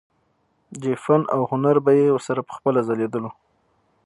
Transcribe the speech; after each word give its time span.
چې 0.81 0.91
فن 1.03 1.21
او 1.35 1.41
هنر 1.51 1.75
به 1.85 1.91
يې 1.99 2.07
ورسره 2.13 2.41
پخپله 2.49 2.79
ځليدلو 2.87 3.31